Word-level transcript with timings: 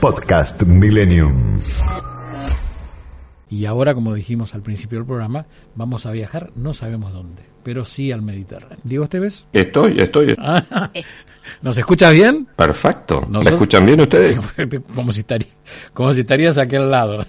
Podcast 0.00 0.62
Millennium. 0.62 1.60
Y 3.50 3.66
ahora, 3.66 3.94
como 3.94 4.14
dijimos 4.14 4.54
al 4.54 4.62
principio 4.62 4.98
del 4.98 5.06
programa, 5.06 5.46
vamos 5.74 6.06
a 6.06 6.12
viajar, 6.12 6.50
no 6.54 6.72
sabemos 6.72 7.12
dónde, 7.12 7.42
pero 7.64 7.84
sí 7.84 8.12
al 8.12 8.22
Mediterráneo. 8.22 8.78
Diego 8.84 9.04
Esteves. 9.04 9.46
Estoy, 9.52 9.98
estoy. 9.98 10.36
¿Nos 11.62 11.76
escuchas 11.78 12.12
bien? 12.12 12.46
Perfecto. 12.54 13.22
¿Me 13.28 13.40
escuchan 13.40 13.86
bien 13.86 14.00
ustedes? 14.00 14.38
como, 14.94 15.12
si 15.12 15.20
estaría, 15.20 15.48
como 15.92 16.14
si 16.14 16.20
estarías 16.20 16.58
a 16.58 16.62
aquel 16.62 16.90
lado. 16.90 17.24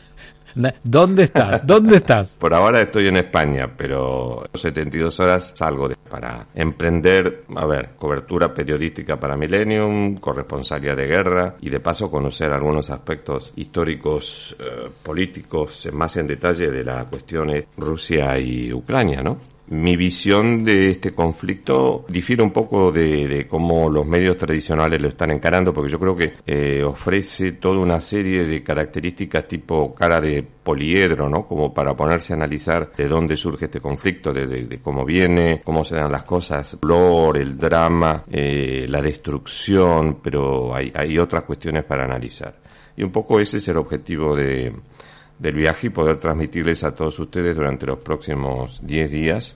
¿Dónde 0.83 1.23
estás? 1.23 1.65
¿Dónde 1.65 1.97
estás? 1.97 2.35
Por 2.39 2.53
ahora 2.53 2.81
estoy 2.81 3.07
en 3.07 3.17
España, 3.17 3.69
pero 3.75 4.43
72 4.53 5.19
horas 5.19 5.53
salgo 5.55 5.89
para 6.09 6.47
emprender, 6.55 7.43
a 7.55 7.65
ver, 7.65 7.91
cobertura 7.97 8.53
periodística 8.53 9.17
para 9.17 9.37
Millennium, 9.37 10.17
corresponsalía 10.17 10.95
de 10.95 11.07
guerra 11.07 11.55
y 11.61 11.69
de 11.69 11.79
paso 11.79 12.09
conocer 12.09 12.51
algunos 12.51 12.89
aspectos 12.89 13.53
históricos, 13.55 14.55
eh, 14.59 14.89
políticos 15.03 15.87
más 15.93 16.15
en 16.17 16.27
detalle 16.27 16.69
de 16.71 16.83
la 16.83 17.05
cuestión 17.05 17.49
Rusia 17.77 18.37
y 18.39 18.71
Ucrania, 18.73 19.21
¿no? 19.21 19.37
Mi 19.71 19.95
visión 19.95 20.63
de 20.63 20.89
este 20.89 21.13
conflicto 21.13 22.03
difiere 22.09 22.41
un 22.41 22.49
poco 22.49 22.91
de, 22.91 23.45
cómo 23.47 23.87
los 23.87 24.03
medios 24.03 24.35
tradicionales 24.35 24.99
lo 24.99 25.09
están 25.09 25.29
encarando, 25.29 25.71
porque 25.71 25.91
yo 25.91 25.99
creo 25.99 26.15
que 26.15 26.33
eh, 26.47 26.83
ofrece 26.83 27.51
toda 27.51 27.79
una 27.79 27.99
serie 27.99 28.45
de 28.45 28.63
características 28.63 29.47
tipo 29.47 29.93
cara 29.93 30.19
de 30.19 30.41
poliedro, 30.41 31.29
¿no? 31.29 31.45
Como 31.45 31.71
para 31.71 31.95
ponerse 31.95 32.33
a 32.33 32.37
analizar 32.37 32.91
de 32.97 33.07
dónde 33.07 33.37
surge 33.37 33.65
este 33.65 33.79
conflicto, 33.79 34.33
de, 34.33 34.79
cómo 34.81 35.05
viene, 35.05 35.61
cómo 35.63 35.83
se 35.83 35.97
dan 35.97 36.11
las 36.11 36.23
cosas, 36.23 36.73
el 36.73 36.79
dolor, 36.79 37.37
el 37.37 37.55
drama, 37.55 38.23
eh, 38.27 38.87
la 38.89 39.03
destrucción, 39.03 40.19
pero 40.19 40.75
hay, 40.75 40.91
hay 40.95 41.19
otras 41.19 41.43
cuestiones 41.43 41.83
para 41.83 42.05
analizar. 42.05 42.55
Y 42.97 43.03
un 43.03 43.11
poco 43.11 43.39
ese 43.39 43.57
es 43.57 43.67
el 43.67 43.77
objetivo 43.77 44.35
de, 44.35 44.73
del 45.37 45.55
viaje 45.55 45.87
y 45.87 45.89
poder 45.89 46.17
transmitirles 46.17 46.83
a 46.83 46.93
todos 46.93 47.19
ustedes 47.19 47.55
durante 47.55 47.85
los 47.85 47.99
próximos 47.99 48.79
10 48.83 49.11
días 49.11 49.55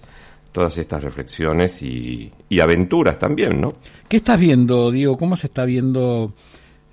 todas 0.53 0.77
estas 0.77 1.03
reflexiones 1.03 1.81
y, 1.81 2.31
aventuras 2.61 3.19
también, 3.19 3.59
¿no? 3.59 3.73
¿Qué 4.07 4.17
estás 4.17 4.39
viendo, 4.39 4.91
Diego? 4.91 5.17
¿Cómo 5.17 5.35
se 5.35 5.47
está 5.47 5.65
viendo 5.65 6.33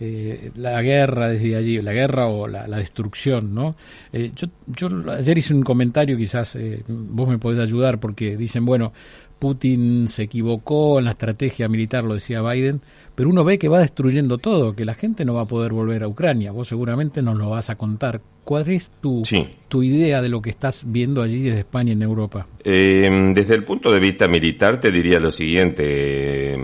eh, 0.00 0.50
la 0.56 0.83
guerra 0.83 1.28
desde 1.28 1.55
allí, 1.55 1.81
la 1.81 1.92
guerra 1.92 2.27
o 2.27 2.48
la, 2.48 2.66
destrucción, 2.66 3.55
¿no? 3.55 3.77
Eh, 4.12 4.33
yo, 4.34 4.48
yo 4.66 4.88
ayer 5.12 5.38
hice 5.38 5.55
un 5.55 5.62
comentario, 5.62 6.16
quizás 6.16 6.56
eh, 6.56 6.83
vos 6.88 7.28
me 7.28 7.38
podés 7.38 7.61
ayudar, 7.61 8.00
porque 8.00 8.36
dicen, 8.36 8.64
bueno, 8.64 8.92
Putin 9.41 10.06
se 10.08 10.24
equivocó 10.24 10.98
en 10.98 11.06
la 11.06 11.12
estrategia 11.12 11.66
militar, 11.66 12.05
lo 12.05 12.14
decía 12.14 12.41
Biden, 12.41 12.83
pero 13.14 13.30
uno 13.30 13.42
ve 13.42 13.58
que 13.58 13.69
va 13.69 13.80
destruyendo 13.80 14.38
todo, 14.38 14.77
que 14.77 14.84
la 14.84 14.94
gente 14.94 15.24
no 15.24 15.34
va 15.34 15.42
a 15.42 15.47
poder 15.47 15.72
volver 15.72 16.05
a 16.05 16.08
Ucrania. 16.08 16.52
Vos 16.52 16.69
seguramente 16.69 17.22
nos 17.22 17.36
lo 17.38 17.48
vas 17.50 17.70
a 17.70 17.74
contar. 17.74 18.20
¿Cuál 18.44 18.69
es 18.69 18.91
tu, 19.00 19.22
tu 19.69 19.82
idea 19.82 20.20
de 20.20 20.28
lo 20.28 20.42
que 20.42 20.50
estás 20.50 20.82
viendo 20.84 21.22
allí 21.22 21.42
desde 21.42 21.60
España 21.60 21.92
en 21.92 22.02
Europa? 22.02 22.47
Eh, 22.62 23.32
desde 23.34 23.55
el 23.55 23.64
punto 23.64 23.91
de 23.91 23.98
vista 23.98 24.28
militar 24.28 24.78
te 24.78 24.91
diría 24.91 25.19
lo 25.19 25.32
siguiente. 25.32 26.56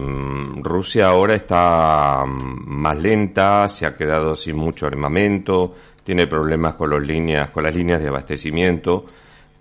Rusia 0.62 1.08
ahora 1.08 1.34
está 1.34 2.24
más 2.26 3.00
lenta, 3.00 3.68
se 3.68 3.86
ha 3.86 3.96
quedado 3.96 4.36
sin 4.36 4.56
mucho 4.56 4.86
armamento, 4.86 5.74
tiene 6.04 6.26
problemas 6.26 6.74
con, 6.74 6.90
los 6.90 7.02
líneas, 7.02 7.50
con 7.50 7.64
las 7.64 7.74
líneas 7.74 8.02
de 8.02 8.08
abastecimiento 8.08 9.06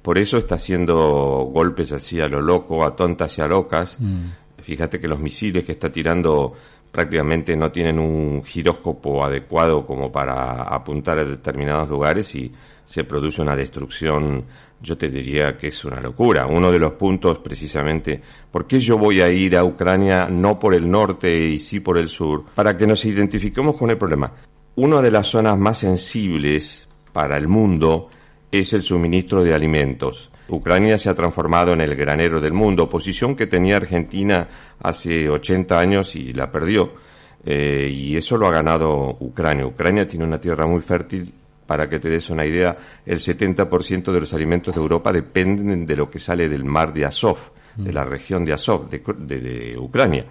por 0.06 0.20
eso 0.20 0.38
está 0.38 0.53
haciendo 0.53 1.50
golpes 1.52 1.92
así 1.92 2.22
a 2.22 2.28
lo 2.28 2.39
loco, 2.39 2.86
a 2.86 2.95
tontas 2.95 3.39
y 3.39 3.42
a 3.42 3.48
locas. 3.48 3.98
Mm. 4.00 4.25
Fíjate 4.62 5.00
que 5.00 5.08
los 5.08 5.20
misiles 5.20 5.66
que 5.66 5.72
está 5.72 5.92
tirando 5.92 6.53
prácticamente 6.92 7.58
no 7.58 7.72
tienen 7.72 7.97
un 7.97 8.44
giróscopo 8.44 9.25
adecuado 9.25 9.84
como 9.84 10.12
para 10.12 10.62
apuntar 10.62 11.17
a 11.17 11.25
determinados 11.25 11.89
lugares 11.89 12.36
y 12.36 12.52
se 12.84 13.03
produce 13.03 13.42
una 13.42 13.56
destrucción, 13.56 14.45
yo 14.80 14.95
te 14.95 15.09
diría 15.09 15.58
que 15.58 15.70
es 15.70 15.86
una 15.86 16.00
locura. 16.00 16.45
Uno 16.45 16.72
de 16.72 16.78
los 16.78 16.91
puntos 16.91 17.40
precisamente, 17.40 18.22
¿por 18.52 18.68
qué 18.68 18.78
yo 18.78 19.00
voy 19.00 19.22
a 19.22 19.29
ir 19.29 19.58
a 19.58 19.63
Ucrania 19.63 20.28
no 20.29 20.59
por 20.59 20.75
el 20.75 20.88
norte 20.88 21.35
y 21.35 21.58
sí 21.58 21.79
por 21.79 21.97
el 21.97 22.09
sur? 22.09 22.46
Para 22.53 22.78
que 22.78 22.85
nos 22.85 23.03
identifiquemos 23.06 23.75
con 23.75 23.90
el 23.90 23.97
problema. 23.97 24.31
Una 24.75 25.02
de 25.02 25.09
las 25.09 25.25
zonas 25.25 25.58
más 25.58 25.79
sensibles 25.79 26.88
para 27.12 27.38
el 27.38 27.47
mundo 27.47 28.09
es 28.59 28.73
el 28.73 28.81
suministro 28.81 29.43
de 29.43 29.53
alimentos. 29.53 30.31
Ucrania 30.47 30.97
se 30.97 31.09
ha 31.09 31.16
transformado 31.16 31.73
en 31.73 31.81
el 31.81 31.95
granero 31.95 32.39
del 32.39 32.53
mundo, 32.53 32.88
posición 32.88 33.35
que 33.35 33.47
tenía 33.47 33.77
Argentina 33.77 34.47
hace 34.79 35.29
80 35.29 35.79
años 35.79 36.16
y 36.16 36.33
la 36.33 36.51
perdió. 36.51 36.93
Eh, 37.43 37.89
y 37.91 38.17
eso 38.17 38.38
lo 38.38 38.47
ha 38.47 38.51
ganado 38.51 39.17
Ucrania. 39.19 39.66
Ucrania 39.66 40.07
tiene 40.07 40.25
una 40.25 40.39
tierra 40.39 40.66
muy 40.66 40.81
fértil. 40.81 41.33
Para 41.66 41.89
que 41.89 41.97
te 41.97 42.09
des 42.09 42.29
una 42.29 42.45
idea, 42.45 42.77
el 43.07 43.17
70% 43.17 44.11
de 44.11 44.19
los 44.19 44.31
alimentos 44.35 44.75
de 44.75 44.79
Europa 44.79 45.11
dependen 45.11 45.83
de 45.83 45.95
lo 45.95 46.11
que 46.11 46.19
sale 46.19 46.47
del 46.47 46.63
mar 46.63 46.93
de 46.93 47.05
Azov, 47.05 47.53
de 47.75 47.91
la 47.91 48.03
región 48.03 48.45
de 48.45 48.53
Azov, 48.53 48.87
de 48.87 49.75
Ucrania. 49.75 50.25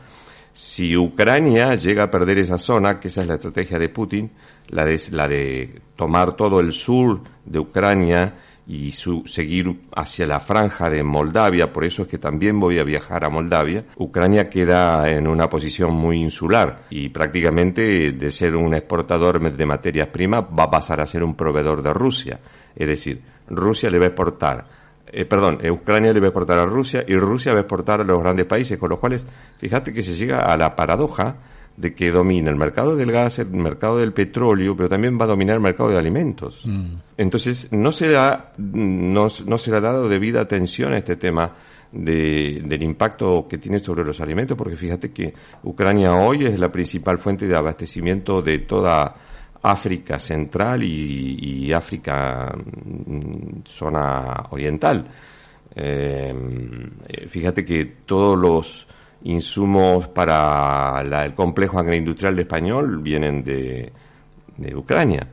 Si 0.54 0.97
Ucrania 0.97 1.75
llega 1.75 2.04
a 2.04 2.10
perder 2.10 2.38
esa 2.38 2.59
zona, 2.59 3.00
que 3.00 3.09
esa 3.09 3.22
es 3.22 3.26
la 3.26 3.34
estrategia 3.34 3.76
de 3.76 3.88
Putin, 3.88 4.31
la 4.69 4.84
de, 4.84 5.00
la 5.10 5.26
de 5.26 5.82
tomar 5.97 6.37
todo 6.37 6.60
el 6.60 6.72
sur 6.72 7.22
de 7.44 7.59
Ucrania 7.59 8.34
y 8.65 8.92
su, 8.92 9.25
seguir 9.26 9.82
hacia 9.97 10.28
la 10.28 10.38
franja 10.38 10.88
de 10.88 11.03
Moldavia, 11.03 11.72
por 11.72 11.84
eso 11.84 12.03
es 12.03 12.09
que 12.09 12.19
también 12.19 12.60
voy 12.60 12.78
a 12.78 12.84
viajar 12.84 13.25
a 13.25 13.31
Moldavia, 13.31 13.84
Ucrania 13.97 14.48
queda 14.48 15.10
en 15.10 15.26
una 15.26 15.48
posición 15.48 15.92
muy 15.92 16.20
insular 16.20 16.84
y 16.88 17.09
prácticamente 17.09 18.12
de 18.12 18.31
ser 18.31 18.54
un 18.54 18.75
exportador 18.75 19.41
de 19.53 19.66
materias 19.66 20.06
primas 20.09 20.44
va 20.56 20.65
a 20.65 20.71
pasar 20.71 21.00
a 21.00 21.06
ser 21.06 21.25
un 21.25 21.34
proveedor 21.34 21.82
de 21.82 21.92
Rusia. 21.92 22.41
Es 22.76 22.86
decir, 22.86 23.21
Rusia 23.48 23.91
le 23.91 23.98
va 23.98 24.04
a 24.04 24.09
exportar 24.09 24.84
eh, 25.06 25.25
perdón, 25.25 25.59
eh, 25.62 25.70
Ucrania 25.70 26.12
le 26.12 26.20
va 26.20 26.26
a 26.26 26.28
exportar 26.28 26.59
a 26.59 26.66
Rusia 26.66 27.04
y 27.06 27.15
Rusia 27.15 27.53
va 27.53 27.59
a 27.59 27.60
exportar 27.62 28.00
a 28.00 28.04
los 28.04 28.20
grandes 28.20 28.47
países, 28.47 28.78
con 28.78 28.91
los 28.91 28.98
cuales, 28.98 29.26
fíjate 29.59 29.92
que 29.92 30.03
se 30.03 30.15
llega 30.15 30.41
a 30.41 30.56
la 30.56 30.75
paradoja 30.75 31.37
de 31.76 31.94
que 31.94 32.10
domina 32.10 32.50
el 32.50 32.56
mercado 32.56 32.94
del 32.94 33.10
gas, 33.10 33.41
el 33.41 33.50
mercado 33.50 33.98
del 33.98 34.12
petróleo, 34.12 34.76
pero 34.76 34.88
también 34.88 35.19
va 35.19 35.25
a 35.25 35.28
dominar 35.28 35.56
el 35.56 35.62
mercado 35.62 35.91
de 35.91 35.98
alimentos. 35.98 36.62
Mm. 36.65 36.94
Entonces, 37.16 37.69
no 37.72 37.91
será, 37.92 38.53
no, 38.59 39.28
no 39.47 39.59
será 39.59 39.81
dado 39.81 40.09
debida 40.09 40.41
atención 40.41 40.92
a 40.92 40.98
este 40.98 41.16
tema 41.16 41.53
de, 41.91 42.62
del 42.65 42.82
impacto 42.82 43.47
que 43.48 43.59
tiene 43.59 43.78
sobre 43.81 44.04
los 44.04 44.21
alimentos, 44.21 44.56
porque 44.56 44.76
fíjate 44.76 45.12
que 45.12 45.34
Ucrania 45.62 46.15
hoy 46.15 46.44
es 46.44 46.59
la 46.59 46.71
principal 46.71 47.19
fuente 47.19 47.47
de 47.47 47.56
abastecimiento 47.56 48.42
de 48.42 48.59
toda 48.60 49.15
África 49.64 50.19
Central 50.19 50.82
y, 50.82 51.72
África 51.72 52.52
mm, 52.54 53.62
zona 53.64 54.44
oriental. 54.50 55.06
Eh, 55.75 56.34
fíjate 57.28 57.64
que 57.64 57.84
todos 58.04 58.38
los 58.38 58.86
insumos 59.24 60.08
para 60.08 61.00
el 61.24 61.34
complejo 61.34 61.78
agroindustrial 61.78 62.38
español 62.38 62.98
vienen 63.03 63.42
de, 63.42 63.91
de 64.58 64.76
Ucrania. 64.76 65.26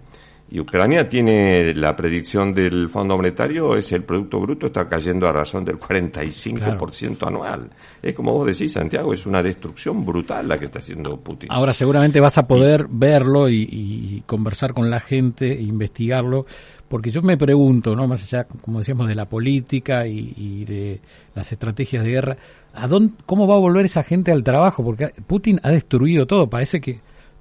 Y 0.54 0.60
Ucrania 0.60 1.08
tiene 1.08 1.74
la 1.74 1.96
predicción 1.96 2.54
del 2.54 2.90
Fondo 2.90 3.16
Monetario, 3.16 3.78
es 3.78 3.94
el 3.94 4.04
Producto 4.04 4.38
Bruto 4.42 4.68
está 4.68 4.90
cayendo 4.90 5.26
a 5.26 5.32
razón 5.32 5.64
del 5.64 5.80
45% 5.80 7.26
anual. 7.26 7.70
Es 8.02 8.14
como 8.14 8.34
vos 8.34 8.48
decís, 8.48 8.74
Santiago, 8.74 9.14
es 9.14 9.26
una 9.26 9.42
destrucción 9.42 10.06
brutal 10.06 10.50
la 10.50 10.60
que 10.60 10.66
está 10.66 10.80
haciendo 10.80 11.16
Putin. 11.16 11.50
Ahora 11.54 11.72
seguramente 11.72 12.20
vas 12.20 12.38
a 12.38 12.48
poder 12.48 12.88
verlo 12.90 13.50
y, 13.50 14.24
conversar 14.26 14.74
con 14.74 14.90
la 14.90 15.00
gente, 15.00 15.54
e 15.54 15.62
investigarlo, 15.62 16.46
porque 16.90 17.12
yo 17.12 17.22
me 17.22 17.38
pregunto, 17.38 17.96
no 17.96 18.06
más 18.06 18.22
allá, 18.22 18.44
como 18.44 18.80
decíamos, 18.80 19.08
de 19.08 19.16
la 19.16 19.30
política 19.30 20.06
y, 20.06 20.66
de 20.66 21.00
las 21.34 21.50
estrategias 21.50 22.04
de 22.04 22.12
guerra, 22.12 22.38
¿a 22.74 22.90
dónde, 22.90 23.16
¿cómo 23.26 23.48
va 23.48 23.56
a 23.56 23.60
volver 23.60 23.86
esa 23.86 24.04
gente 24.04 24.34
al 24.34 24.44
trabajo? 24.44 24.84
Porque 24.84 25.14
Putin 25.26 25.62
ha 25.64 25.70
destruido 25.70 26.28
todo, 26.28 26.50
parece 26.50 26.82
que 26.82 27.00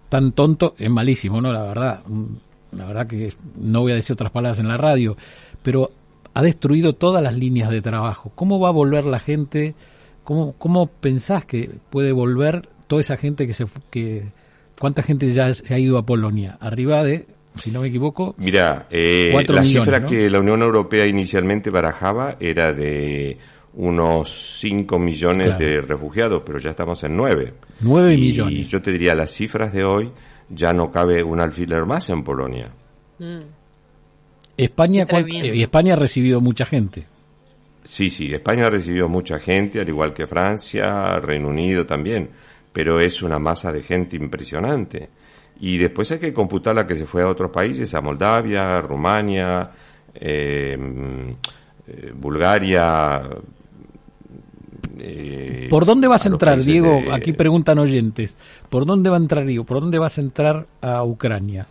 tan 0.09 0.31
tonto 0.31 0.77
es 0.78 0.91
malísimo, 0.91 1.41
¿no? 1.41 1.53
La 1.53 1.65
verdad 1.65 2.04
la 2.72 2.86
verdad 2.86 3.06
que 3.06 3.32
no 3.58 3.80
voy 3.80 3.92
a 3.92 3.96
decir 3.96 4.14
otras 4.14 4.32
palabras 4.32 4.58
en 4.58 4.68
la 4.68 4.76
radio, 4.76 5.16
pero 5.62 5.90
ha 6.34 6.42
destruido 6.42 6.94
todas 6.94 7.22
las 7.22 7.36
líneas 7.36 7.70
de 7.70 7.82
trabajo. 7.82 8.32
¿Cómo 8.34 8.60
va 8.60 8.68
a 8.68 8.72
volver 8.72 9.04
la 9.04 9.18
gente? 9.18 9.74
¿Cómo, 10.24 10.54
cómo 10.58 10.86
pensás 10.86 11.44
que 11.44 11.70
puede 11.90 12.12
volver 12.12 12.68
toda 12.86 13.00
esa 13.00 13.16
gente 13.16 13.46
que 13.46 13.52
se... 13.52 13.66
Que, 13.90 14.28
¿Cuánta 14.78 15.02
gente 15.02 15.32
ya 15.34 15.52
se 15.52 15.74
ha 15.74 15.78
ido 15.78 15.98
a 15.98 16.06
Polonia? 16.06 16.56
Arriba 16.58 17.04
de, 17.04 17.26
si 17.56 17.70
no 17.70 17.82
me 17.82 17.88
equivoco, 17.88 18.34
Mira, 18.38 18.86
eh, 18.90 19.30
la 19.48 19.64
cifra 19.64 20.06
que 20.06 20.30
la 20.30 20.40
Unión 20.40 20.62
Europea 20.62 21.06
inicialmente 21.06 21.68
barajaba 21.68 22.36
era 22.40 22.72
de 22.72 23.36
unos 23.74 24.58
5 24.60 24.98
millones 24.98 25.58
de 25.58 25.80
refugiados, 25.82 26.42
pero 26.46 26.58
ya 26.58 26.70
estamos 26.70 27.02
en 27.04 27.16
9. 27.16 27.54
9 27.80 28.16
millones. 28.16 28.54
Y 28.54 28.64
yo 28.64 28.80
te 28.80 28.90
diría, 28.90 29.14
las 29.14 29.30
cifras 29.30 29.72
de 29.72 29.84
hoy 29.84 30.10
ya 30.50 30.72
no 30.72 30.91
cabe 30.91 31.22
un 31.22 31.41
alfiler 31.41 31.86
más 31.86 32.10
en 32.10 32.22
Polonia. 32.22 32.70
Mm. 33.18 33.38
España, 34.56 35.06
eh, 35.08 35.52
y 35.54 35.62
España 35.62 35.94
ha 35.94 35.97
recibido 35.97 36.41
mucha 36.41 36.66
gente. 36.66 37.06
Sí, 37.84 38.10
sí, 38.10 38.32
España 38.32 38.66
ha 38.66 38.70
recibido 38.70 39.08
mucha 39.08 39.38
gente, 39.38 39.80
al 39.80 39.88
igual 39.88 40.12
que 40.12 40.26
Francia, 40.26 41.18
Reino 41.18 41.48
Unido 41.48 41.86
también, 41.86 42.30
pero 42.72 43.00
es 43.00 43.22
una 43.22 43.38
masa 43.38 43.72
de 43.72 43.82
gente 43.82 44.16
impresionante. 44.16 45.08
y 45.62 45.76
después 45.76 46.10
hay 46.10 46.18
que 46.18 46.32
computar 46.32 46.74
la 46.74 46.86
que 46.86 46.94
se 46.94 47.04
fue 47.04 47.22
a 47.22 47.28
otros 47.28 47.50
países, 47.50 47.94
a 47.94 48.00
Moldavia, 48.00 48.80
Rumania, 48.80 49.70
eh, 50.14 50.76
eh, 51.86 52.12
Bulgaria. 52.14 53.22
Eh, 54.98 55.66
¿Por 55.71 55.86
dónde 55.86 56.09
vas 56.09 56.27
a, 56.27 56.28
entrar, 56.28 56.62
Diego? 56.62 57.00
Aquí 57.12 57.32
preguntan 57.32 57.78
oyentes. 57.78 58.36
¿Por 58.68 58.86
dónde 58.86 59.10
va 59.10 59.16
a 59.16 59.21
entrar, 59.21 59.47
Diego? 59.47 59.65
¿Por 59.65 59.80
dónde 59.80 59.98
vas 59.98 60.18
a 60.18 60.21
entrar 60.21 60.66
a 60.80 61.04
Ucrania? 61.04 61.66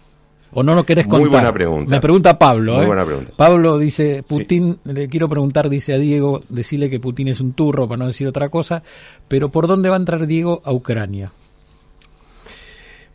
¿O 0.52 0.64
no 0.64 0.74
lo 0.74 0.84
querés 0.84 1.06
contar? 1.06 1.22
Muy 1.22 1.30
buena 1.30 1.54
pregunta. 1.54 1.92
Me 1.92 2.02
pregunta 2.02 2.40
Pablo. 2.40 2.78
Muy 2.78 2.86
buena 2.86 3.06
pregunta. 3.06 3.32
Pablo 3.36 3.78
dice, 3.78 4.24
Putin, 4.24 4.80
le 4.86 5.08
quiero 5.08 5.30
preguntar, 5.30 5.70
dice 5.70 5.94
a 5.94 5.98
Diego, 5.98 6.42
decirle 6.50 6.90
que 6.90 7.00
Putin 7.00 7.28
es 7.28 7.40
un 7.40 7.54
turro, 7.54 7.88
para 7.88 8.00
no 8.00 8.08
decir 8.08 8.28
otra 8.28 8.50
cosa, 8.50 8.82
pero 9.28 9.50
¿por 9.50 9.68
dónde 9.68 9.90
va 9.90 9.96
a 9.96 10.00
entrar 10.00 10.26
Diego 10.26 10.62
a 10.64 10.74
Ucrania? 10.74 11.32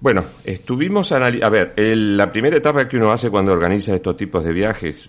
Bueno, 0.04 0.22
estuvimos 0.44 1.12
a 1.12 1.18
ver, 1.48 1.72
la 1.78 2.30
primera 2.30 2.58
etapa 2.58 2.86
que 2.86 2.98
uno 2.98 3.10
hace 3.10 3.30
cuando 3.30 3.52
organiza 3.52 3.94
estos 3.94 4.18
tipos 4.18 4.44
de 4.44 4.52
viajes, 4.52 5.08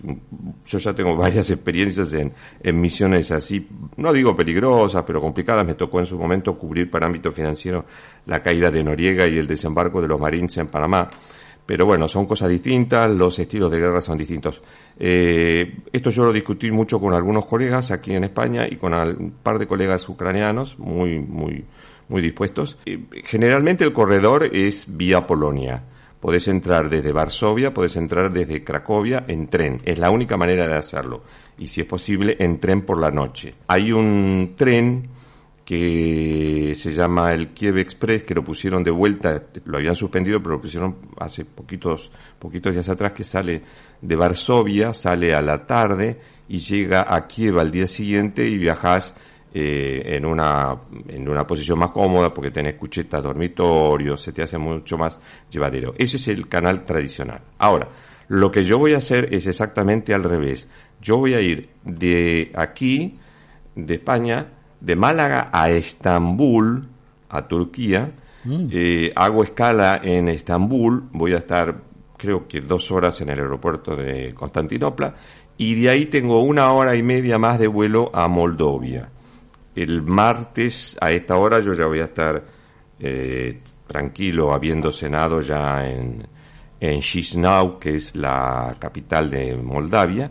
yo 0.64 0.78
ya 0.78 0.94
tengo 0.94 1.14
varias 1.18 1.50
experiencias 1.50 2.14
en, 2.14 2.32
misiones 2.80 3.30
así, 3.30 3.68
no 3.98 4.10
digo 4.10 4.34
peligrosas, 4.34 5.02
pero 5.06 5.20
complicadas. 5.20 5.66
Me 5.66 5.74
tocó 5.74 6.00
en 6.00 6.06
su 6.06 6.18
momento 6.18 6.56
cubrir 6.56 6.90
para 6.90 7.04
ámbito 7.04 7.30
financiero 7.30 7.84
la 8.24 8.42
caída 8.42 8.70
de 8.70 8.82
Noriega 8.82 9.28
y 9.28 9.36
el 9.36 9.46
desembarco 9.46 10.00
de 10.00 10.08
los 10.08 10.18
Marines 10.18 10.56
en 10.56 10.68
Panamá. 10.68 11.10
Pero 11.66 11.84
bueno, 11.84 12.08
son 12.08 12.24
cosas 12.24 12.48
distintas, 12.48 13.10
los 13.10 13.38
estilos 13.38 13.70
de 13.70 13.78
guerra 13.78 14.00
son 14.00 14.16
distintos. 14.16 14.62
Eh, 14.98 15.76
esto 15.92 16.08
yo 16.08 16.24
lo 16.24 16.32
discutí 16.32 16.70
mucho 16.70 16.98
con 16.98 17.12
algunos 17.12 17.44
colegas 17.44 17.90
aquí 17.90 18.14
en 18.14 18.24
España 18.24 18.66
y 18.66 18.76
con 18.76 18.94
un 18.94 19.34
par 19.42 19.58
de 19.58 19.66
colegas 19.66 20.08
ucranianos 20.08 20.78
muy, 20.78 21.18
muy, 21.18 21.66
muy 22.08 22.22
dispuestos. 22.22 22.78
Generalmente 23.24 23.84
el 23.84 23.92
corredor 23.92 24.44
es 24.54 24.84
vía 24.86 25.26
Polonia. 25.26 25.82
Podés 26.20 26.48
entrar 26.48 26.88
desde 26.88 27.12
Varsovia, 27.12 27.72
podés 27.74 27.96
entrar 27.96 28.32
desde 28.32 28.64
Cracovia 28.64 29.24
en 29.28 29.48
tren. 29.48 29.80
Es 29.84 29.98
la 29.98 30.10
única 30.10 30.36
manera 30.36 30.66
de 30.66 30.74
hacerlo. 30.74 31.22
Y 31.58 31.66
si 31.68 31.82
es 31.82 31.86
posible, 31.86 32.36
en 32.38 32.58
tren 32.58 32.82
por 32.82 33.00
la 33.00 33.10
noche. 33.10 33.54
Hay 33.68 33.92
un 33.92 34.54
tren 34.56 35.08
que 35.64 36.74
se 36.76 36.92
llama 36.92 37.34
el 37.34 37.48
Kiev 37.48 37.78
Express, 37.78 38.22
que 38.22 38.34
lo 38.34 38.44
pusieron 38.44 38.84
de 38.84 38.92
vuelta, 38.92 39.42
lo 39.64 39.78
habían 39.78 39.96
suspendido, 39.96 40.40
pero 40.40 40.54
lo 40.54 40.60
pusieron 40.60 40.96
hace 41.18 41.44
poquitos, 41.44 42.10
poquitos 42.38 42.72
días 42.72 42.88
atrás, 42.88 43.12
que 43.12 43.24
sale 43.24 43.62
de 44.00 44.16
Varsovia, 44.16 44.94
sale 44.94 45.34
a 45.34 45.42
la 45.42 45.66
tarde 45.66 46.20
y 46.48 46.58
llega 46.58 47.12
a 47.12 47.26
Kiev 47.26 47.58
al 47.58 47.72
día 47.72 47.88
siguiente 47.88 48.46
y 48.46 48.58
viajas 48.58 49.14
eh, 49.54 50.16
en, 50.16 50.26
una, 50.26 50.76
en 51.08 51.28
una 51.28 51.46
posición 51.46 51.78
más 51.78 51.90
cómoda 51.90 52.34
porque 52.34 52.50
tenés 52.50 52.74
cuchetas, 52.74 53.22
dormitorios, 53.22 54.20
se 54.20 54.32
te 54.32 54.42
hace 54.42 54.58
mucho 54.58 54.98
más 54.98 55.18
llevadero. 55.48 55.94
Ese 55.96 56.18
es 56.18 56.28
el 56.28 56.48
canal 56.48 56.84
tradicional. 56.84 57.40
Ahora, 57.58 57.88
lo 58.28 58.50
que 58.50 58.64
yo 58.64 58.78
voy 58.78 58.92
a 58.92 58.98
hacer 58.98 59.32
es 59.32 59.46
exactamente 59.46 60.12
al 60.12 60.24
revés. 60.24 60.68
Yo 61.00 61.16
voy 61.18 61.34
a 61.34 61.40
ir 61.40 61.70
de 61.84 62.52
aquí, 62.54 63.18
de 63.74 63.94
España, 63.94 64.52
de 64.80 64.96
Málaga 64.96 65.48
a 65.52 65.70
Estambul, 65.70 66.88
a 67.28 67.48
Turquía. 67.48 68.12
Mm. 68.44 68.68
Eh, 68.70 69.12
hago 69.14 69.42
escala 69.42 70.00
en 70.02 70.28
Estambul, 70.28 71.08
voy 71.12 71.34
a 71.34 71.38
estar 71.38 71.82
creo 72.16 72.46
que 72.46 72.60
dos 72.60 72.90
horas 72.90 73.20
en 73.20 73.30
el 73.30 73.38
aeropuerto 73.38 73.94
de 73.94 74.34
Constantinopla 74.34 75.14
y 75.58 75.80
de 75.80 75.90
ahí 75.90 76.06
tengo 76.06 76.42
una 76.42 76.72
hora 76.72 76.96
y 76.96 77.02
media 77.02 77.38
más 77.38 77.58
de 77.58 77.68
vuelo 77.68 78.10
a 78.14 78.26
Moldovia 78.28 79.10
el 79.76 80.02
martes 80.02 80.96
a 81.00 81.10
esta 81.10 81.36
hora 81.36 81.60
yo 81.60 81.74
ya 81.74 81.86
voy 81.86 82.00
a 82.00 82.04
estar 82.04 82.42
eh, 82.98 83.60
tranquilo 83.86 84.52
habiendo 84.52 84.90
cenado 84.90 85.40
ya 85.42 85.86
en, 85.86 86.26
en 86.80 87.00
Chisinau, 87.00 87.78
que 87.78 87.96
es 87.96 88.16
la 88.16 88.74
capital 88.78 89.30
de 89.30 89.54
Moldavia. 89.56 90.30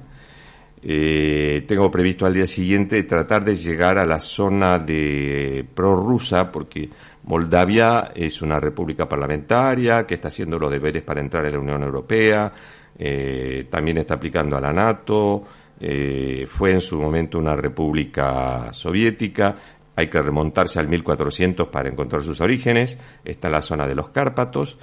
Eh, 0.81 1.63
tengo 1.67 1.89
previsto 1.89 2.25
al 2.25 2.33
día 2.33 2.45
siguiente 2.47 3.01
tratar 3.03 3.43
de 3.43 3.55
llegar 3.55 3.97
a 3.97 4.05
la 4.05 4.19
zona 4.19 4.77
de 4.77 5.65
prorrusa 5.73 6.51
porque 6.51 6.89
Moldavia 7.23 8.11
es 8.13 8.41
una 8.41 8.59
república 8.59 9.07
parlamentaria 9.07 10.05
que 10.05 10.15
está 10.15 10.27
haciendo 10.27 10.59
los 10.59 10.69
deberes 10.69 11.03
para 11.03 11.21
entrar 11.21 11.45
en 11.45 11.53
la 11.53 11.59
Unión 11.59 11.81
Europea, 11.81 12.51
eh, 12.97 13.67
también 13.69 13.97
está 13.97 14.15
aplicando 14.15 14.57
a 14.57 14.61
la 14.61 14.71
NATO, 14.71 15.43
eh, 15.79 16.45
fue 16.47 16.71
en 16.71 16.81
su 16.81 16.97
momento 16.99 17.37
una 17.37 17.55
república 17.55 18.71
soviética, 18.71 19.55
hay 19.95 20.09
que 20.09 20.21
remontarse 20.21 20.79
al 20.79 20.87
1400 20.87 21.67
para 21.69 21.89
encontrar 21.89 22.23
sus 22.23 22.41
orígenes, 22.41 22.97
está 23.23 23.49
la 23.49 23.61
zona 23.61 23.87
de 23.87 23.95
los 23.95 24.09
Cárpatos 24.09 24.77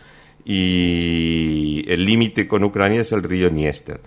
y 0.44 1.84
el 1.88 2.04
límite 2.04 2.48
con 2.48 2.64
Ucrania 2.64 3.02
es 3.02 3.12
el 3.12 3.22
río 3.22 3.50
Niester. 3.50 4.00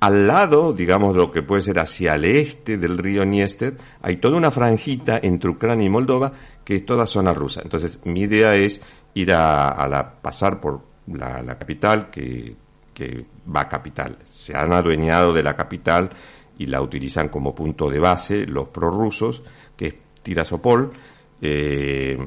Al 0.00 0.26
lado, 0.26 0.72
digamos, 0.72 1.14
lo 1.14 1.30
que 1.30 1.42
puede 1.42 1.62
ser 1.62 1.78
hacia 1.78 2.14
el 2.14 2.24
este 2.24 2.78
del 2.78 2.96
río 2.96 3.24
Niester, 3.26 3.76
hay 4.00 4.16
toda 4.16 4.36
una 4.36 4.50
franjita 4.50 5.18
entre 5.22 5.50
Ucrania 5.50 5.86
y 5.86 5.90
Moldova 5.90 6.32
que 6.64 6.76
es 6.76 6.86
toda 6.86 7.04
zona 7.04 7.34
rusa. 7.34 7.60
Entonces, 7.62 7.98
mi 8.04 8.22
idea 8.22 8.54
es 8.54 8.80
ir 9.12 9.32
a, 9.32 9.86
la, 9.88 10.20
pasar 10.22 10.60
por 10.60 10.80
la 11.06 11.58
capital, 11.58 12.10
que, 12.10 12.54
que 13.00 13.24
va 13.54 13.62
a 13.62 13.68
capital. 13.68 14.18
Se 14.26 14.54
han 14.54 14.74
adueñado 14.74 15.32
de 15.32 15.42
la 15.42 15.56
capital 15.56 16.10
y 16.58 16.66
la 16.66 16.82
utilizan 16.82 17.30
como 17.30 17.54
punto 17.54 17.88
de 17.88 17.98
base 17.98 18.44
los 18.46 18.68
prorrusos, 18.68 19.42
que 19.74 19.86
es 19.86 19.94
Tirasopol. 20.22 20.92
Eh, 21.40 22.18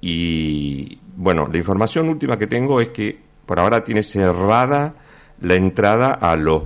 y 0.00 0.98
bueno, 1.16 1.46
la 1.46 1.58
información 1.58 2.08
última 2.08 2.38
que 2.38 2.46
tengo 2.46 2.80
es 2.80 2.88
que 2.88 3.20
por 3.44 3.60
ahora 3.60 3.84
tiene 3.84 4.02
cerrada 4.02 4.94
la 5.42 5.54
entrada 5.54 6.14
a 6.14 6.36
los 6.36 6.62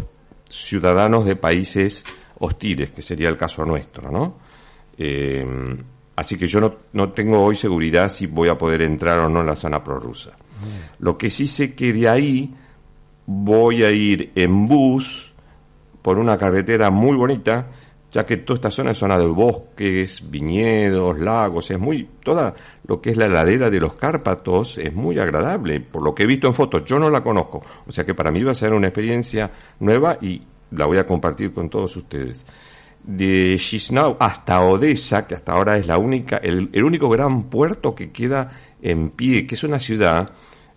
ciudadanos 0.48 1.24
de 1.24 1.34
países 1.34 2.04
hostiles, 2.38 2.92
que 2.92 3.02
sería 3.02 3.28
el 3.28 3.36
caso 3.36 3.64
nuestro, 3.64 4.12
¿no? 4.12 4.36
Eh, 4.96 5.44
así 6.14 6.38
que 6.38 6.46
yo 6.46 6.60
no, 6.60 6.76
no, 6.92 7.10
tengo 7.10 7.42
hoy 7.42 7.56
seguridad 7.56 8.08
si 8.08 8.26
voy 8.26 8.48
a 8.48 8.56
poder 8.56 8.82
entrar 8.82 9.18
o 9.18 9.28
no 9.28 9.40
en 9.40 9.46
la 9.46 9.56
zona 9.56 9.82
prorrusa. 9.82 10.30
Lo 11.00 11.18
que 11.18 11.30
sí 11.30 11.48
sé 11.48 11.74
que 11.74 11.92
de 11.92 12.08
ahí 12.08 12.54
voy 13.30 13.84
a 13.84 13.90
ir 13.90 14.32
en 14.34 14.64
bus 14.64 15.34
por 16.00 16.18
una 16.18 16.38
carretera 16.38 16.90
muy 16.90 17.14
bonita, 17.14 17.66
ya 18.10 18.24
que 18.24 18.38
toda 18.38 18.56
esta 18.56 18.70
zona 18.70 18.92
es 18.92 18.96
zona 18.96 19.18
de 19.18 19.26
bosques, 19.26 20.22
viñedos, 20.30 21.20
lagos, 21.20 21.70
es 21.70 21.78
muy, 21.78 22.08
toda 22.24 22.54
lo 22.86 23.02
que 23.02 23.10
es 23.10 23.18
la 23.18 23.28
ladera 23.28 23.68
de 23.68 23.80
los 23.80 23.94
Cárpatos 23.94 24.78
es 24.78 24.94
muy 24.94 25.18
agradable, 25.18 25.78
por 25.80 26.02
lo 26.02 26.14
que 26.14 26.22
he 26.22 26.26
visto 26.26 26.46
en 26.46 26.54
fotos, 26.54 26.84
yo 26.86 26.98
no 26.98 27.10
la 27.10 27.22
conozco, 27.22 27.62
o 27.86 27.92
sea 27.92 28.06
que 28.06 28.14
para 28.14 28.30
mí 28.30 28.42
va 28.42 28.52
a 28.52 28.54
ser 28.54 28.72
una 28.72 28.86
experiencia 28.86 29.50
nueva 29.80 30.16
y 30.22 30.40
la 30.70 30.86
voy 30.86 30.96
a 30.96 31.06
compartir 31.06 31.52
con 31.52 31.68
todos 31.68 31.94
ustedes. 31.98 32.46
De 33.02 33.56
Chisinau 33.58 34.16
hasta 34.18 34.62
Odessa, 34.62 35.26
que 35.26 35.34
hasta 35.34 35.52
ahora 35.52 35.76
es 35.76 35.86
la 35.86 35.98
única, 35.98 36.38
el, 36.38 36.70
único 36.82 37.10
gran 37.10 37.44
puerto 37.44 37.94
que 37.94 38.10
queda 38.10 38.50
en 38.80 39.10
pie, 39.10 39.46
que 39.46 39.54
es 39.54 39.64
una 39.64 39.78
ciudad 39.78 40.30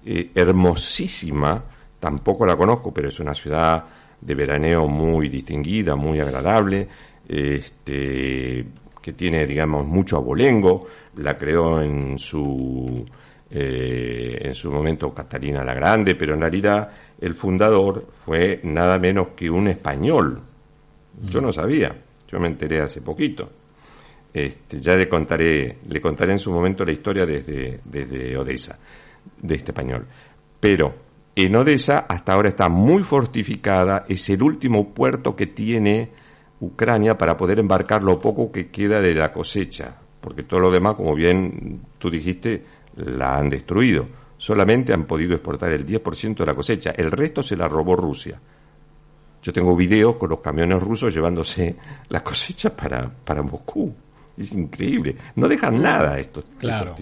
eh, 0.06 0.32
hermosísima, 0.36 1.64
tampoco 2.02 2.46
la 2.46 2.58
conozco, 2.58 2.92
pero 2.92 3.08
es 3.08 3.20
una 3.20 3.34
ciudad 3.34 3.86
de 4.20 4.36
veraneo 4.36 4.88
muy 4.88 5.30
distinguida, 5.30 5.96
muy 5.96 6.20
agradable, 6.20 6.88
este, 7.30 8.66
que 9.02 9.14
tiene, 9.14 9.46
digamos, 9.46 9.86
mucho 9.86 10.18
abolengo, 10.18 10.88
la 11.18 11.38
creó 11.38 11.82
en 11.82 12.18
su, 12.18 13.06
eh, 13.50 14.38
en 14.42 14.54
su 14.54 14.72
momento 14.72 15.14
Catalina 15.14 15.64
la 15.64 15.76
Grande, 15.76 16.16
pero 16.16 16.34
en 16.34 16.42
realidad 16.42 16.90
el 17.20 17.36
fundador 17.36 18.08
fue 18.26 18.60
nada 18.64 18.98
menos 18.98 19.30
que 19.36 19.50
un 19.50 19.68
español. 19.68 20.42
Yo 21.24 21.40
no 21.40 21.52
sabía, 21.52 21.96
yo 22.28 22.40
me 22.40 22.48
enteré 22.48 22.82
hace 22.82 23.02
poquito. 23.02 23.48
Este, 24.34 24.80
ya 24.80 24.96
le 24.96 25.08
contaré, 25.08 25.78
le 25.88 26.02
contaré 26.02 26.32
en 26.32 26.40
su 26.40 26.52
momento 26.52 26.84
la 26.84 26.94
historia 26.94 27.26
desde, 27.28 27.82
desde 27.84 28.36
Odessa, 28.38 28.80
de 29.40 29.56
este 29.56 29.72
español. 29.72 30.08
Pero 30.60 31.11
en 31.36 31.56
Odessa 31.56 32.06
hasta 32.10 32.34
ahora 32.34 32.50
está 32.50 32.70
muy 32.70 33.04
fortificada, 33.04 34.06
es 34.08 34.30
el 34.30 34.44
último 34.44 34.94
puerto 34.94 35.36
que 35.36 35.48
tiene 35.48 36.12
Ucrania 36.60 37.18
para 37.18 37.38
poder 37.38 37.60
embarcar 37.60 38.04
lo 38.04 38.20
poco 38.20 38.52
que 38.52 38.70
queda 38.70 39.02
de 39.02 39.16
la 39.16 39.32
cosecha, 39.32 39.96
porque 40.20 40.44
todo 40.44 40.60
lo 40.60 40.72
demás, 40.72 40.96
como 40.96 41.16
bien 41.16 41.82
tú 41.98 42.10
dijiste, 42.10 42.64
la 42.96 43.38
han 43.38 43.50
destruido. 43.50 44.08
Solamente 44.38 44.94
han 44.94 45.06
podido 45.06 45.34
exportar 45.34 45.72
el 45.72 45.86
10% 45.86 46.38
de 46.38 46.46
la 46.46 46.56
cosecha, 46.56 46.92
el 46.92 47.12
resto 47.12 47.42
se 47.44 47.56
la 47.56 47.68
robó 47.68 47.96
Rusia. 47.96 48.40
Yo 49.42 49.52
tengo 49.52 49.76
videos 49.76 50.18
con 50.18 50.30
los 50.30 50.40
camiones 50.40 50.82
rusos 50.82 51.14
llevándose 51.14 51.76
la 52.10 52.24
cosecha 52.24 52.76
para, 52.76 53.10
para 53.10 53.42
Moscú. 53.42 53.94
Es 54.42 54.54
increíble. 54.54 55.16
No 55.36 55.48
dejan 55.48 55.82
nada 55.82 56.18
estos, 56.20 56.46
claro, 56.58 56.96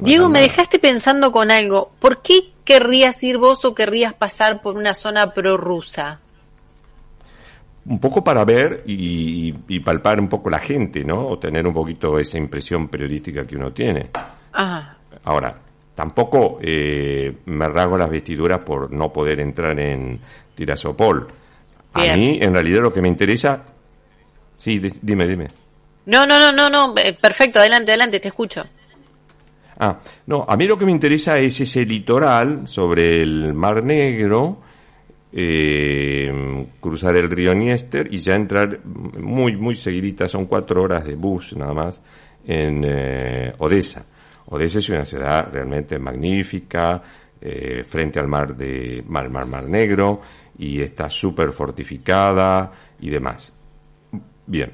Diego, 0.00 0.28
me 0.28 0.40
dejaste 0.40 0.78
pensando 0.78 1.32
con 1.32 1.50
algo. 1.50 1.92
¿Por 1.98 2.20
qué 2.22 2.52
querrías 2.64 3.22
ir 3.24 3.38
vos 3.38 3.64
o 3.64 3.74
querrías 3.74 4.12
pasar 4.14 4.60
por 4.60 4.76
una 4.76 4.92
zona 4.94 5.32
prorrusa? 5.32 6.20
Un 7.86 7.98
poco 7.98 8.24
para 8.24 8.44
ver 8.44 8.82
y, 8.86 9.52
palpar 9.80 10.18
un 10.20 10.28
poco 10.28 10.48
la 10.50 10.58
gente, 10.58 11.04
¿no? 11.04 11.26
O 11.28 11.38
tener 11.38 11.66
un 11.66 11.74
poquito 11.74 12.18
esa 12.18 12.38
impresión 12.38 12.88
periodística 12.88 13.46
que 13.46 13.56
uno 13.56 13.72
tiene. 13.72 14.10
Ahora, 15.24 15.54
tampoco 15.94 16.58
eh, 16.62 17.34
me 17.46 17.68
rasgo 17.68 17.96
las 17.98 18.10
vestiduras 18.10 18.64
por 18.64 18.90
no 18.90 19.12
poder 19.12 19.40
entrar 19.40 19.78
en 19.78 20.18
Tirasopol. 20.54 21.28
A 21.94 22.00
mí, 22.16 22.38
en 22.40 22.52
realidad, 22.54 22.82
lo 22.82 22.92
que 22.92 23.00
me 23.02 23.08
interesa... 23.08 23.62
Sí, 24.56 24.78
di- 24.78 24.92
dime, 25.02 25.28
dime. 25.28 25.46
No, 26.06 26.26
no, 26.26 26.38
no, 26.38 26.52
no, 26.52 26.68
no, 26.68 26.94
eh, 27.02 27.16
perfecto, 27.20 27.58
adelante, 27.58 27.92
adelante, 27.92 28.20
te 28.20 28.28
escucho. 28.28 28.64
Ah, 29.78 29.98
no, 30.26 30.44
a 30.48 30.56
mí 30.56 30.66
lo 30.66 30.78
que 30.78 30.84
me 30.84 30.92
interesa 30.92 31.38
es 31.38 31.60
ese 31.60 31.84
litoral 31.84 32.68
sobre 32.68 33.22
el 33.22 33.54
Mar 33.54 33.82
Negro, 33.82 34.60
eh, 35.32 36.66
cruzar 36.80 37.16
el 37.16 37.28
río 37.28 37.52
Niester 37.54 38.12
y 38.12 38.18
ya 38.18 38.36
entrar 38.36 38.84
muy, 38.84 39.56
muy 39.56 39.74
seguidita, 39.74 40.28
son 40.28 40.46
cuatro 40.46 40.82
horas 40.82 41.04
de 41.04 41.16
bus 41.16 41.56
nada 41.56 41.74
más, 41.74 42.00
en 42.46 42.84
eh, 42.86 43.52
Odessa. 43.58 44.04
Odessa 44.46 44.78
es 44.78 44.88
una 44.90 45.04
ciudad 45.04 45.48
realmente 45.50 45.98
magnífica, 45.98 47.02
eh, 47.40 47.82
frente 47.84 48.20
al 48.20 48.28
mar 48.28 48.54
de 48.56 49.02
mar, 49.08 49.28
mar, 49.28 49.46
mar 49.46 49.64
Negro, 49.64 50.20
y 50.56 50.80
está 50.80 51.10
súper 51.10 51.50
fortificada 51.50 52.70
y 53.00 53.10
demás. 53.10 53.52
Bien, 54.46 54.70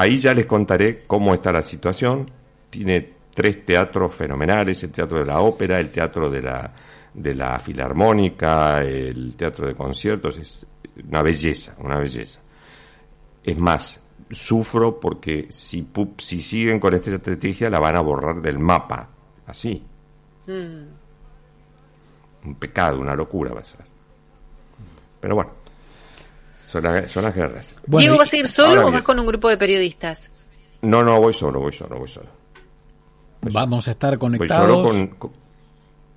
ahí 0.00 0.18
ya 0.18 0.32
les 0.32 0.46
contaré 0.46 1.02
cómo 1.06 1.34
está 1.34 1.52
la 1.52 1.62
situación. 1.62 2.30
Tiene 2.70 3.14
tres 3.34 3.64
teatros 3.64 4.14
fenomenales, 4.14 4.82
el 4.82 4.90
Teatro 4.90 5.18
de 5.18 5.26
la 5.26 5.40
Ópera, 5.40 5.78
el 5.78 5.90
Teatro 5.90 6.30
de 6.30 6.42
la, 6.42 6.72
de 7.12 7.34
la 7.34 7.58
Filarmónica, 7.58 8.82
el 8.82 9.34
Teatro 9.36 9.66
de 9.66 9.74
Conciertos, 9.74 10.38
es 10.38 10.66
una 11.06 11.22
belleza, 11.22 11.76
una 11.78 11.98
belleza. 11.98 12.40
Es 13.42 13.58
más, 13.58 14.02
sufro 14.30 14.98
porque 14.98 15.46
si, 15.50 15.86
si 16.18 16.40
siguen 16.40 16.80
con 16.80 16.94
esta 16.94 17.14
estrategia 17.14 17.68
la 17.68 17.78
van 17.78 17.96
a 17.96 18.00
borrar 18.00 18.40
del 18.40 18.58
mapa, 18.58 19.08
así. 19.46 19.84
Un 22.42 22.54
pecado, 22.58 22.98
una 23.00 23.14
locura 23.14 23.52
va 23.52 23.60
a 23.60 23.64
ser. 23.64 23.84
Pero 25.20 25.34
bueno, 25.34 25.52
son, 26.70 26.84
la- 26.84 27.08
son 27.08 27.24
las 27.24 27.34
guerras. 27.34 27.74
Bueno, 27.86 28.00
Diego, 28.00 28.16
¿vas 28.18 28.32
a 28.32 28.36
ir 28.36 28.48
solo 28.48 28.68
ahora 28.68 28.80
o 28.82 28.84
bien. 28.84 28.94
vas 28.94 29.02
con 29.02 29.18
un 29.18 29.26
grupo 29.26 29.48
de 29.48 29.56
periodistas? 29.56 30.30
No, 30.82 31.02
no, 31.02 31.20
voy 31.20 31.32
solo, 31.32 31.60
voy 31.60 31.72
solo, 31.72 31.98
voy 31.98 32.08
solo. 32.08 32.28
Vamos 33.42 33.88
a 33.88 33.90
estar 33.92 34.10
Voy 34.18 34.18
conectados. 34.38 34.68
solo 34.68 34.82
con, 34.88 35.06
con, 35.08 35.30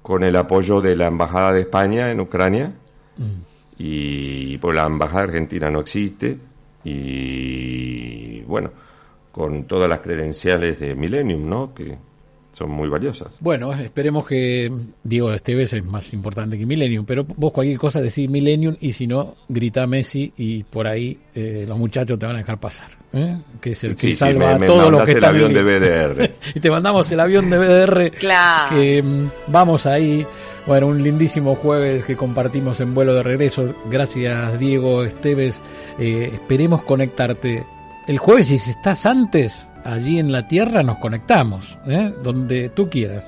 con 0.02 0.24
el 0.24 0.36
apoyo 0.36 0.82
de 0.82 0.96
la 0.96 1.08
Embajada 1.08 1.54
de 1.54 1.62
España 1.62 2.12
en 2.12 2.20
Ucrania. 2.20 2.74
Y 3.78 4.58
pues 4.60 4.76
la 4.76 4.86
Embajada 4.86 5.24
Argentina 5.24 5.70
no 5.72 5.80
existe. 5.80 6.38
Y 6.84 8.42
bueno, 8.42 8.72
con 9.32 9.64
todas 9.66 9.90
las 9.90 10.00
credenciales 10.00 10.80
de 10.80 10.96
Millennium, 10.96 11.50
¿no? 11.50 11.74
Que 11.74 11.98
son 12.54 12.70
muy 12.72 12.88
valiosas. 12.88 13.28
Bueno, 13.40 13.74
esperemos 13.74 14.26
que 14.28 14.72
Diego 15.04 15.34
Esteves 15.34 15.74
es 15.74 15.84
más 15.84 16.14
importante 16.14 16.58
que 16.58 16.66
Millennium, 16.66 17.04
pero 17.06 17.26
vos 17.26 17.52
cualquier 17.52 17.78
cosa 17.80 18.00
decís 18.00 18.30
Millennium 18.30 18.76
y 18.80 18.94
si 18.94 19.08
no, 19.08 19.36
grita 19.50 19.86
Messi 19.88 20.32
y 20.38 20.64
por 20.64 20.88
ahí 20.88 21.18
eh, 21.36 21.66
los 21.68 21.78
muchachos 21.78 22.18
te 22.20 22.26
van 22.28 22.36
a 22.36 22.40
dejar 22.40 22.60
pasar, 22.60 22.90
¿eh? 23.12 23.38
que 23.60 23.72
es 23.72 23.84
el 23.84 23.92
que 23.96 23.98
Sí, 24.10 24.14
salva 24.16 24.46
me- 24.50 24.54
a 24.54 24.60
me 24.60 24.66
todos 24.68 24.92
los 24.92 25.02
que 25.04 25.12
el 25.12 25.18
están 25.18 25.36
en 25.36 25.44
avión 25.46 25.54
de 25.54 25.80
BDR. 25.80 26.32
y 26.56 26.60
te 26.60 26.70
mandamos 26.70 27.12
el 27.12 27.20
avión 27.20 27.50
de 27.50 27.58
BDR 27.58 28.12
Claro. 28.20 28.76
que 28.78 29.02
mm, 29.02 29.30
vamos 29.48 29.86
ahí. 29.88 30.26
Bueno, 30.68 30.88
un 30.88 31.02
lindísimo 31.04 31.56
jueves 31.56 32.04
que 32.06 32.16
compartimos 32.16 32.80
en 32.80 32.94
vuelo 32.94 33.16
de 33.16 33.24
regreso. 33.24 33.74
Gracias 33.90 34.60
Diego 34.60 35.04
Esteves. 35.04 35.60
Eh, 36.00 36.30
esperemos 36.34 36.84
conectarte 36.84 37.66
el 38.08 38.18
jueves 38.20 38.52
y 38.52 38.58
si 38.60 38.70
estás 38.70 39.06
antes 39.06 39.68
allí 39.84 40.20
en 40.20 40.32
la 40.32 40.48
tierra 40.48 40.84
nos 40.84 40.98
conectamos, 41.00 41.78
¿eh? 41.88 42.12
donde 42.24 42.70
tú 42.70 42.90
quieras. 42.90 43.24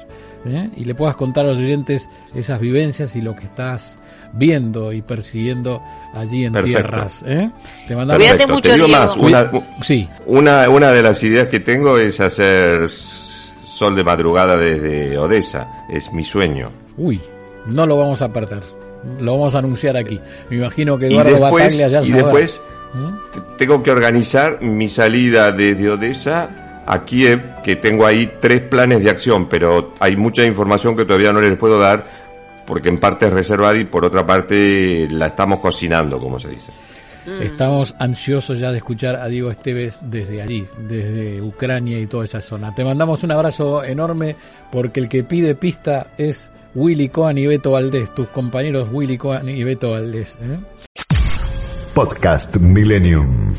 ¿eh? 0.45 0.69
Y 0.77 0.85
le 0.85 0.95
puedas 0.95 1.15
contar 1.15 1.45
a 1.45 1.49
los 1.49 1.57
oyentes 1.57 2.09
esas 2.33 2.59
vivencias 2.59 3.15
y 3.15 3.21
lo 3.21 3.35
que 3.35 3.45
estás 3.45 3.97
viendo 4.33 4.91
y 4.91 5.01
persiguiendo 5.01 5.81
allí 6.13 6.45
en 6.45 6.53
Perfecto. 6.53 6.81
tierras. 6.81 7.23
¿eh? 7.25 7.49
Te 7.87 7.95
mandamos 7.95 8.23
Cuídate 8.23 8.47
mucho, 8.47 8.69
Te 8.69 8.75
digo 8.75 8.87
Diego. 8.87 9.01
más, 9.01 9.15
una, 9.17 9.51
Sí, 9.81 10.09
una, 10.25 10.69
una 10.69 10.91
de 10.91 11.01
las 11.01 11.23
ideas 11.23 11.47
que 11.47 11.59
tengo 11.61 11.97
es 11.97 12.19
hacer 12.19 12.89
sol 12.89 13.95
de 13.95 14.03
madrugada 14.03 14.57
desde 14.57 15.17
Odessa. 15.17 15.85
Es 15.89 16.11
mi 16.11 16.23
sueño. 16.23 16.69
uy, 16.97 17.19
no 17.67 17.85
lo 17.87 17.97
vamos 17.97 18.21
a 18.21 18.31
perder. 18.31 18.61
Lo 19.19 19.37
vamos 19.37 19.53
a 19.55 19.59
anunciar 19.59 19.95
aquí. 19.97 20.19
Me 20.49 20.57
imagino 20.57 20.97
que 20.97 21.07
Y 21.07 21.11
Eduardo 21.13 21.31
después, 21.39 21.51
Bataglia 21.63 21.87
ya 21.89 22.01
y 22.01 22.11
después 22.11 22.61
¿Mm? 22.95 23.57
tengo 23.57 23.83
que 23.83 23.91
organizar 23.91 24.61
mi 24.61 24.87
salida 24.87 25.51
desde 25.51 25.89
Odessa 25.89 26.83
a 26.85 27.03
Kiev, 27.03 27.61
que 27.63 27.75
tengo 27.75 28.05
ahí 28.05 28.33
tres 28.39 28.61
planes 28.61 29.03
de 29.03 29.09
acción, 29.09 29.49
pero 29.49 29.93
hay 29.99 30.15
mucha 30.15 30.45
información 30.45 30.95
que 30.95 31.05
todavía 31.05 31.33
no 31.33 31.41
les 31.41 31.57
puedo 31.57 31.79
dar 31.79 32.05
porque 32.65 32.89
en 32.89 32.99
parte 32.99 33.25
es 33.27 33.33
reservada 33.33 33.77
y 33.77 33.85
por 33.85 34.05
otra 34.05 34.25
parte 34.25 35.07
la 35.09 35.27
estamos 35.27 35.59
cocinando, 35.59 36.19
como 36.19 36.39
se 36.39 36.49
dice. 36.49 36.71
Estamos 37.41 37.95
ansiosos 37.97 38.59
ya 38.59 38.71
de 38.71 38.77
escuchar 38.77 39.15
a 39.15 39.27
Diego 39.27 39.49
Esteves 39.49 39.99
desde 40.01 40.43
allí, 40.43 40.63
desde 40.77 41.41
Ucrania 41.41 41.99
y 41.99 42.05
toda 42.05 42.25
esa 42.25 42.39
zona. 42.39 42.73
Te 42.75 42.83
mandamos 42.83 43.23
un 43.23 43.31
abrazo 43.31 43.83
enorme 43.83 44.35
porque 44.71 44.99
el 44.99 45.09
que 45.09 45.23
pide 45.23 45.55
pista 45.55 46.07
es 46.19 46.51
Willy 46.75 47.09
Cohen 47.09 47.39
y 47.39 47.47
Beto 47.47 47.71
Valdés, 47.71 48.13
tus 48.13 48.27
compañeros 48.27 48.89
Willy 48.91 49.17
Cohen 49.17 49.49
y 49.49 49.63
Beto 49.63 49.91
Valdés. 49.91 50.37
¿eh? 50.39 50.84
Podcast 51.95 52.59
Millennium. 52.59 53.55